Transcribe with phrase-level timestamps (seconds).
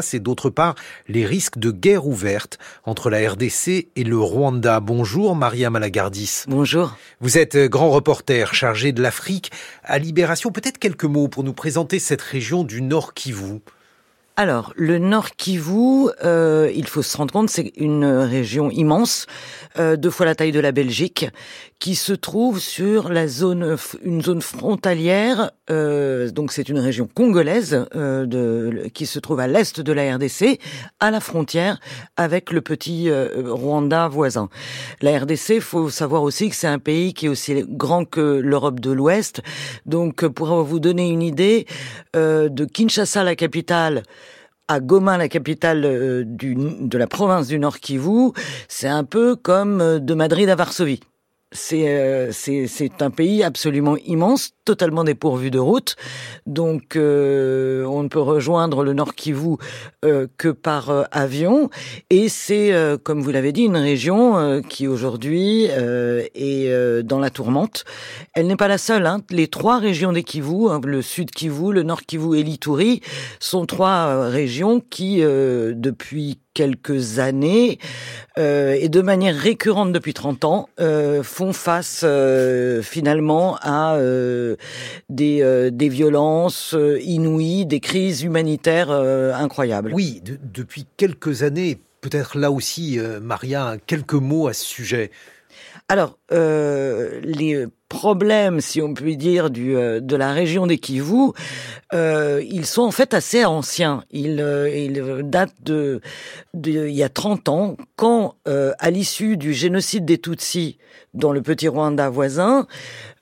[0.00, 0.76] c'est d'autre part
[1.08, 4.78] les risques de guerre ouverte entre la RDC et le Rwanda.
[4.78, 6.44] Bonjour Maria Malagardis.
[6.46, 6.96] Bonjour.
[7.20, 9.50] Vous êtes grand reporter chargé de l'Afrique
[9.82, 10.52] à Libération.
[10.52, 13.60] Peut-être quelques mots pour nous présenter cette région du Nord Kivu.
[14.40, 19.26] Alors, le Nord Kivu, euh, il faut se rendre compte, c'est une région immense,
[19.80, 21.26] euh, deux fois la taille de la Belgique,
[21.80, 25.50] qui se trouve sur la zone, une zone frontalière.
[25.70, 30.14] Euh, donc, c'est une région congolaise euh, de, qui se trouve à l'est de la
[30.14, 30.60] RDC,
[31.00, 31.80] à la frontière
[32.16, 34.50] avec le petit Rwanda voisin.
[35.00, 38.78] La RDC, faut savoir aussi que c'est un pays qui est aussi grand que l'Europe
[38.78, 39.42] de l'Ouest.
[39.84, 41.66] Donc, pour vous donner une idée,
[42.14, 44.02] de Kinshasa, la capitale,
[44.68, 48.32] à Goma, la capitale euh, du, de la province du Nord Kivu,
[48.68, 51.00] c'est un peu comme euh, de Madrid à Varsovie.
[51.52, 55.96] C'est c'est un pays absolument immense, totalement dépourvu de route.
[56.46, 59.56] Donc, euh, on ne peut rejoindre le Nord Kivu
[60.04, 61.70] euh, que par euh, avion.
[62.10, 67.84] Et c'est, comme vous l'avez dit, une région qui aujourd'hui est dans la tourmente.
[68.34, 69.06] Elle n'est pas la seule.
[69.06, 69.22] Hein.
[69.30, 73.00] Les trois régions des Kivu, hein, le Sud Kivu, le Nord Kivu et l'Ituri,
[73.40, 77.78] sont trois régions qui, depuis quelques années
[78.36, 83.96] euh, et de manière récurrente depuis 30 ans euh, font face euh, finalement à
[85.08, 89.92] des, euh, des violences euh, inouïes, des crises humanitaires euh, incroyables.
[89.94, 95.12] Oui, depuis quelques années, peut-être là aussi, Maria, quelques mots à ce sujet.
[95.88, 101.32] Alors, euh, les problèmes, si on peut dire, du, de la région des Kivu,
[101.94, 104.04] euh, ils sont en fait assez anciens.
[104.10, 106.00] Ils, euh, ils datent de,
[106.54, 110.78] de, il y a 30 ans, quand, euh, à l'issue du génocide des Tutsis
[111.14, 112.66] dans le petit Rwanda voisin,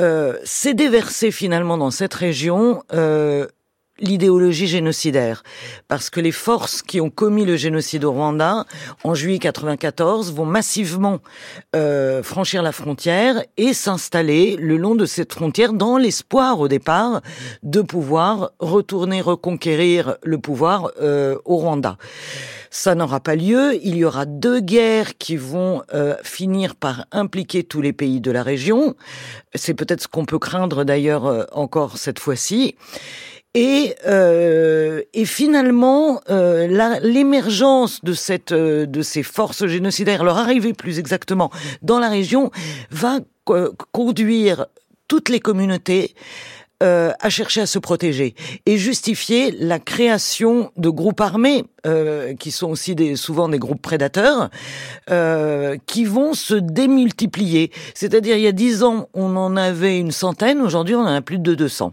[0.00, 3.46] euh, s'est déversé finalement dans cette région euh,
[4.00, 5.42] l'idéologie génocidaire.
[5.88, 8.64] Parce que les forces qui ont commis le génocide au Rwanda,
[9.04, 11.20] en juillet 94, vont massivement
[11.76, 17.20] euh, franchir la frontière et s'installer le long de cette frontière dans l'espoir au départ
[17.62, 21.96] de pouvoir retourner reconquérir le pouvoir euh, au Rwanda.
[22.70, 23.78] Ça n'aura pas lieu.
[23.82, 28.30] Il y aura deux guerres qui vont euh, finir par impliquer tous les pays de
[28.30, 28.94] la région.
[29.54, 32.76] C'est peut-être ce qu'on peut craindre d'ailleurs euh, encore cette fois-ci.
[33.54, 40.72] Et, euh, et finalement, euh, l'émergence de cette euh, de ces forces génocidaires, leur arrivée
[40.72, 41.50] plus exactement
[41.82, 42.50] dans la région,
[42.90, 43.18] va
[43.92, 44.66] conduire
[45.08, 46.14] toutes les communautés
[46.82, 48.34] euh, à chercher à se protéger
[48.64, 53.82] et justifier la création de groupes armés euh, qui sont aussi des, souvent des groupes
[53.82, 54.48] prédateurs
[55.10, 57.70] euh, qui vont se démultiplier.
[57.92, 61.20] C'est-à-dire il y a dix ans on en avait une centaine, aujourd'hui on en a
[61.20, 61.92] plus de 200.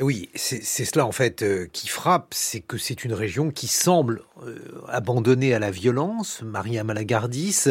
[0.00, 4.22] Oui, c'est cela en fait euh, qui frappe, c'est que c'est une région qui semble
[4.44, 7.66] euh, abandonnée à la violence, Maria Malagardis,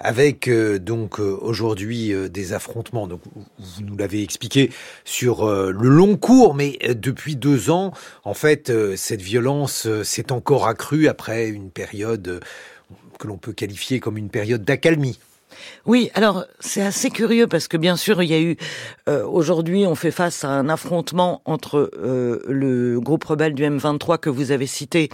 [0.00, 3.06] avec euh, donc aujourd'hui des affrontements.
[3.06, 3.20] Donc
[3.60, 4.72] vous nous l'avez expliqué
[5.04, 7.92] sur le long cours, mais depuis deux ans,
[8.24, 12.40] en fait, cette violence s'est encore accrue après une période
[13.20, 15.20] que l'on peut qualifier comme une période d'accalmie.
[15.86, 18.56] Oui, alors c'est assez curieux parce que bien sûr il y a eu
[19.08, 24.18] euh, aujourd'hui on fait face à un affrontement entre euh, le groupe rebelle du M23
[24.18, 25.08] que vous avez cité,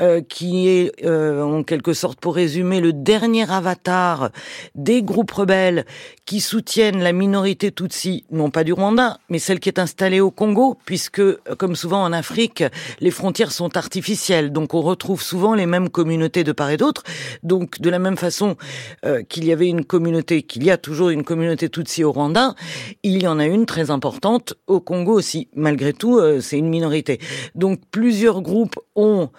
[0.00, 4.30] euh, qui est euh, en quelque sorte pour résumer le dernier avatar
[4.74, 5.84] des groupes rebelles
[6.24, 10.30] qui soutiennent la minorité Tutsi, non pas du Rwanda, mais celle qui est installée au
[10.30, 11.22] Congo, puisque
[11.56, 12.64] comme souvent en Afrique
[13.00, 17.02] les frontières sont artificielles, donc on retrouve souvent les mêmes communautés de part et d'autre.
[17.42, 18.56] Donc de la même façon
[19.04, 22.54] euh, qu'il y avait une communauté, qu'il y a toujours une communauté Tutsi au Rwanda,
[23.02, 25.48] il y en a une très importante au Congo aussi.
[25.54, 27.18] Malgré tout, euh, c'est une minorité.
[27.54, 29.30] Donc plusieurs groupes ont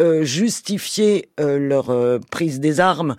[0.00, 1.94] euh, justifié euh, leur
[2.30, 3.14] prise des armes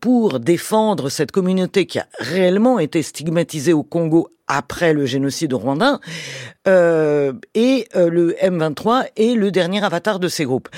[0.00, 5.58] pour défendre cette communauté qui a réellement été stigmatisée au Congo après le génocide au
[5.58, 6.00] Rwanda,
[6.66, 10.68] euh, et le M23 est le dernier avatar de ces groupes.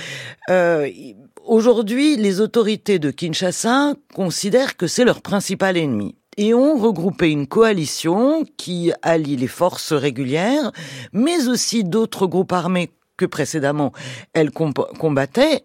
[1.47, 7.47] Aujourd'hui, les autorités de Kinshasa considèrent que c'est leur principal ennemi et ont regroupé une
[7.47, 10.73] coalition qui allie les forces régulières,
[11.13, 13.93] mais aussi d'autres groupes armés que précédemment
[14.33, 15.65] elle combattait,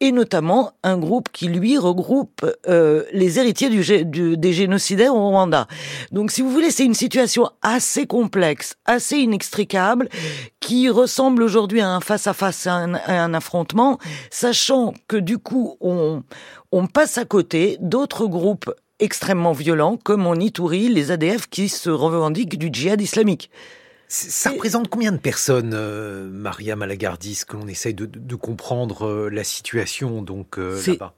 [0.00, 5.30] et notamment un groupe qui lui regroupe euh, les héritiers du, du, des génocidaires au
[5.30, 5.66] Rwanda.
[6.12, 10.08] Donc si vous voulez, c'est une situation assez complexe, assez inextricable,
[10.60, 13.98] qui ressemble aujourd'hui à un face-à-face, -à, -face, à, un affrontement,
[14.30, 16.22] sachant que du coup on,
[16.72, 18.70] on passe à côté d'autres groupes
[19.00, 23.50] extrêmement violents, comme en Ituri, les ADF qui se revendiquent du djihad islamique.
[24.12, 25.70] Ça représente combien de personnes,
[26.30, 31.14] Maria Malagardis, que l'on essaye de, de, comprendre la situation donc là-bas?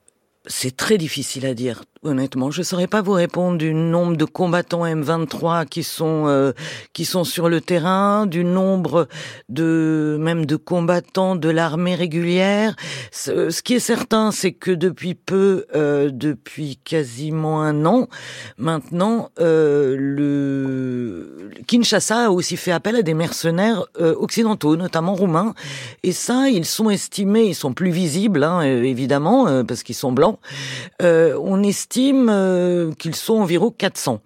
[0.47, 2.51] C'est très difficile à dire, honnêtement.
[2.51, 6.53] Je ne saurais pas vous répondre du nombre de combattants M23 qui sont euh,
[6.93, 9.07] qui sont sur le terrain, du nombre
[9.49, 12.75] de même de combattants de l'armée régulière.
[13.13, 18.09] Ce, qui est certain, c'est que depuis peu, euh, depuis quasiment un an
[18.59, 25.55] maintenant, euh, le Kinshasa a aussi fait appel à des mercenaires occidentaux, notamment roumains.
[26.03, 30.32] Et ça, ils sont estimés, ils sont plus visibles, hein, évidemment, parce qu'ils sont blancs
[31.01, 34.21] euh, on estime euh, qu'ils sont environ 400.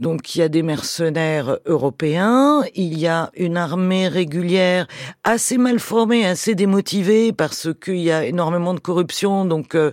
[0.00, 4.88] Donc il y a des mercenaires européens, il y a une armée régulière
[5.22, 9.44] assez mal formée, assez démotivée parce qu'il y a énormément de corruption.
[9.44, 9.92] Donc euh,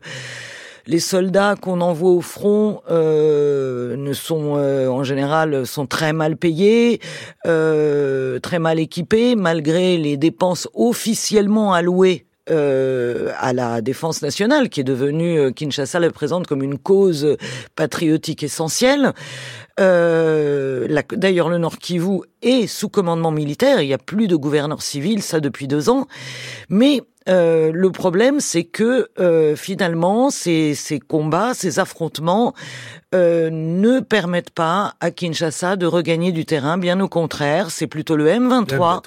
[0.88, 7.00] les soldats qu'on envoie au front ne sont en général sont très mal payés,
[7.44, 14.84] très mal équipés, malgré les dépenses officiellement allouées euh, à la défense nationale, qui est
[14.84, 17.38] devenue, euh, Kinshasa le présente comme une cause
[17.75, 19.13] patriotique essentielle.
[19.80, 23.81] Euh, D'ailleurs, le Nord Kivu est sous commandement militaire.
[23.81, 26.07] Il n'y a plus de gouverneur civil, ça depuis deux ans.
[26.69, 32.54] Mais euh, le problème, c'est que euh, finalement, ces, ces, combats, ces affrontements
[33.16, 36.78] euh, ne permettent pas à Kinshasa de regagner du terrain.
[36.78, 39.02] Bien au contraire, c'est plutôt le M23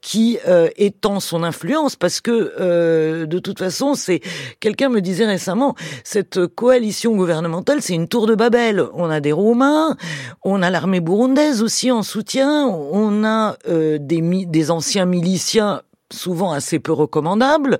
[0.00, 4.20] qui euh, étend son influence parce que euh, de toute façon, c'est
[4.60, 5.74] quelqu'un me disait récemment,
[6.04, 8.84] cette coalition gouvernementale, c'est une tour de Babel.
[8.94, 9.96] On a des Roumains,
[10.42, 15.82] on a l'armée burundaise aussi en soutien, on a euh, des, des anciens miliciens
[16.14, 17.78] souvent assez peu recommandables,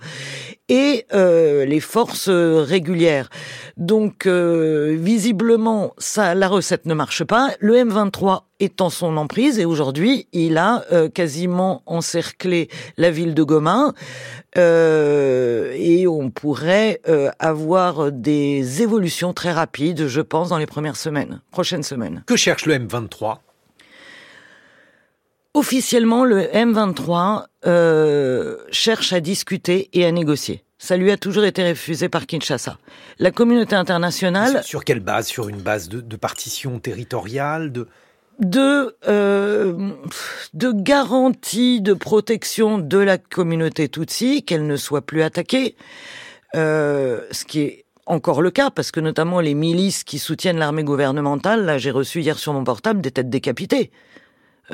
[0.68, 3.28] et euh, les forces régulières.
[3.76, 7.50] Donc euh, visiblement, ça, la recette ne marche pas.
[7.60, 13.34] Le M23 est en son emprise et aujourd'hui, il a euh, quasiment encerclé la ville
[13.34, 13.92] de Goma
[14.56, 17.00] et on pourrait
[17.40, 22.22] avoir des évolutions très rapides, je pense, dans les premières semaines, prochaines semaines.
[22.26, 23.38] Que cherche le M23
[25.54, 30.64] Officiellement, le M23 euh, cherche à discuter et à négocier.
[30.78, 32.76] Ça lui a toujours été refusé par Kinshasa.
[33.20, 34.64] La communauté internationale...
[34.64, 35.28] Sur, quelle base?
[35.28, 37.88] Sur une base de, partition territoriale de...
[38.40, 39.92] De, euh,
[40.54, 45.76] de garantie de protection de la communauté Tutsi, qu'elle ne soit plus attaquée,
[46.56, 50.82] euh, ce qui est encore le cas, parce que notamment les milices qui soutiennent l'armée
[50.82, 53.92] gouvernementale, là j'ai reçu hier sur mon portable des têtes décapitées.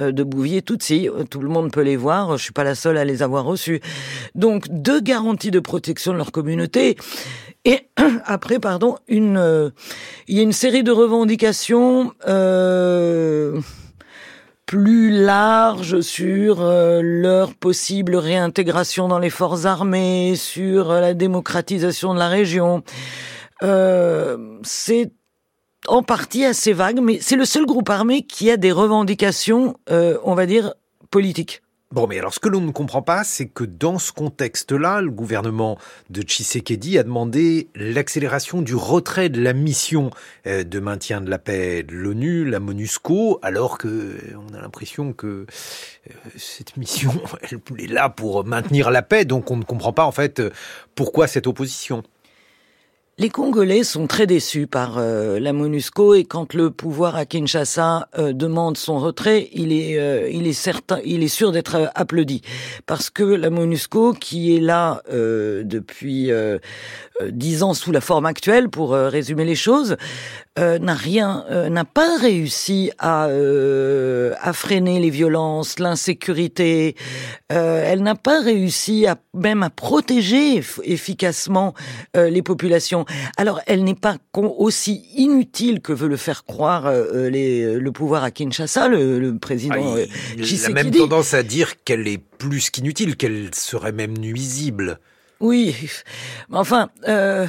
[0.01, 1.09] Euh, de Bouvier Tutsi.
[1.31, 2.37] Tout le monde peut les voir.
[2.37, 3.81] Je suis pas la seule à les avoir reçus.
[4.35, 6.97] Donc deux garanties de protection de leur communauté.
[7.65, 7.89] Et
[8.25, 9.71] après, pardon, une, euh,
[10.29, 12.13] il y a une série de revendications.
[12.29, 13.61] Euh,
[14.67, 22.29] plus larges sur leur possible réintégration dans les forces armées, sur la démocratisation de la
[22.29, 22.85] région.
[24.63, 25.11] c'est
[25.89, 30.19] en partie assez vague, mais c'est le seul groupe armé qui a des revendications, euh,
[30.25, 30.75] on va dire,
[31.11, 31.63] politiques.
[31.93, 35.11] Bon, mais alors ce que l'on ne comprend pas, c'est que dans ce contexte-là, le
[35.11, 35.77] gouvernement
[36.09, 40.11] de Tshisekedi a demandé l'accélération du retrait de la mission
[40.47, 44.19] euh, de maintien de la paix de l'ONU, la MONUSCO, alors que euh,
[44.49, 45.47] on a l'impression que
[46.37, 47.11] cette mission,
[47.51, 50.41] elle est là pour maintenir la paix, donc on ne comprend pas en fait
[50.95, 52.05] pourquoi cette opposition.
[53.21, 58.09] Les Congolais sont très déçus par euh, la MONUSCO et quand le pouvoir à Kinshasa
[58.19, 62.41] euh, demande son retrait, il est, euh, il est certain, il est sûr d'être applaudi
[62.87, 66.31] parce que la MONUSCO, qui est là depuis
[67.29, 69.97] dix ans sous la forme actuelle, pour résumer les choses,
[70.57, 76.97] n'a rien, n'a pas réussi à, à freiner les violences, l'insécurité.
[77.49, 81.75] elle n'a pas réussi à même à protéger efficacement
[82.15, 83.05] les populations.
[83.37, 87.93] Alors, elle n'est pas aussi inutile que veut le faire croire euh, euh, les, le
[87.93, 90.01] pouvoir à Kinshasa, le, président ah,
[90.37, 94.99] il, a même tendance à dire qu'elle est plus qu'inutile, qu'elle serait même nuisible.
[95.41, 95.75] Oui,
[96.53, 97.47] enfin, euh,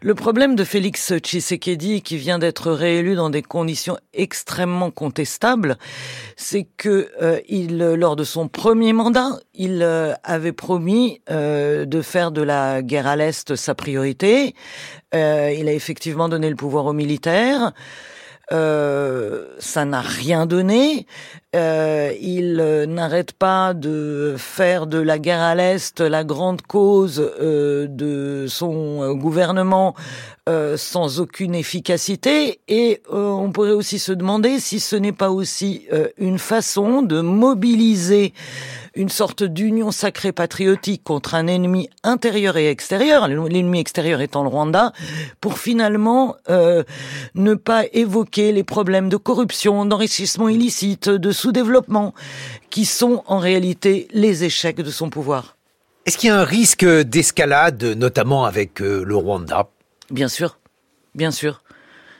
[0.00, 5.76] le problème de Félix Tshisekedi, qui vient d'être réélu dans des conditions extrêmement contestables,
[6.36, 12.40] c'est que euh, lors de son premier mandat, il euh, avait promis de faire de
[12.40, 14.54] la guerre à l'est sa priorité.
[15.12, 15.18] il
[15.68, 17.72] a effectivement donné le pouvoir aux militaires.
[18.50, 21.06] ça n'a rien donné.
[21.56, 27.18] Euh, il euh, n'arrête pas de faire de la guerre à l'Est la grande cause
[27.40, 29.94] euh, de son gouvernement
[30.76, 32.58] sans aucune efficacité.
[32.66, 35.86] Et on pourrait aussi se demander si ce n'est pas aussi
[36.18, 38.34] une façon de mobiliser
[38.94, 44.48] une sorte d'union sacrée patriotique contre un ennemi intérieur et extérieur, l'ennemi extérieur étant le
[44.48, 44.92] Rwanda,
[45.40, 46.82] pour finalement euh,
[47.34, 52.14] ne pas évoquer les problèmes de corruption, d'enrichissement illicite, de sous-développement,
[52.68, 55.56] qui sont en réalité les échecs de son pouvoir.
[56.06, 59.68] Est-ce qu'il y a un risque d'escalade, notamment avec euh, le Rwanda?
[60.10, 60.58] Bien sûr,
[61.14, 61.62] bien sûr,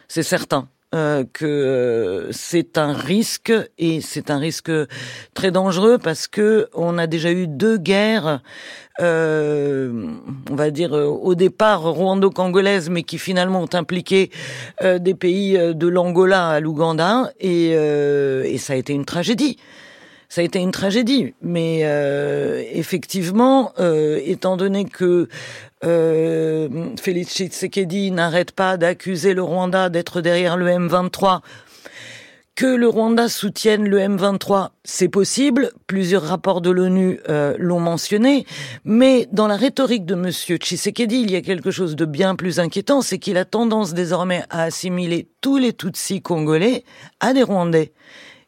[0.09, 0.69] c'est certain.
[0.93, 4.73] Euh, que euh, c'est un risque et c'est un risque
[5.35, 8.43] très dangereux parce que on a déjà eu deux guerres,
[8.99, 10.09] euh,
[10.51, 14.33] on va dire au départ rwando-congolaises, mais qui finalement ont impliqué
[14.83, 19.59] des pays de l'Angola à l'Ouganda et, et ça a été une tragédie
[20.31, 21.35] ça a été une tragédie.
[21.43, 25.29] Mais euh, effectivement, euh, étant donné que
[25.85, 26.69] euh,
[26.99, 31.41] Félix Tshisekedi n'arrête pas d'accuser le Rwanda d'être derrière le M23,
[32.55, 35.73] que le Rwanda soutienne le M23, c'est possible.
[35.87, 38.47] Plusieurs rapports de l'ONU euh, l'ont mentionné.
[38.85, 42.61] Mais dans la rhétorique de Monsieur Tshisekedi, il y a quelque chose de bien plus
[42.61, 46.85] inquiétant, c'est qu'il a tendance désormais à assimiler tous les Tutsis congolais
[47.19, 47.93] à des Rwandais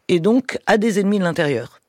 [0.08, 1.82] et donc à des ennemis de l'intérieur.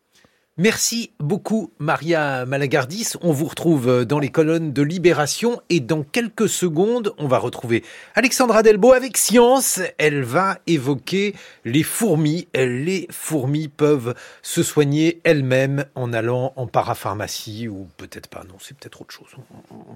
[0.57, 3.13] Merci beaucoup Maria Malagardis.
[3.21, 7.83] On vous retrouve dans les colonnes de Libération et dans quelques secondes, on va retrouver
[8.13, 9.79] Alexandra Delbo avec Science.
[9.97, 11.33] Elle va évoquer
[11.65, 12.47] les fourmis.
[12.53, 18.43] Les fourmis peuvent se soigner elles-mêmes en allant en parapharmacie ou peut-être pas.
[18.47, 19.31] Non, c'est peut-être autre chose.
[19.89, 19.93] On